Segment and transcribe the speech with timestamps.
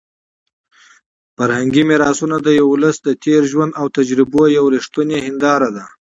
[1.35, 5.85] فرهنګي میراثونه د یو ولس د تېر ژوند او تجربو یوه رښتونې هنداره ده.